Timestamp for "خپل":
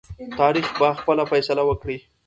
0.99-1.17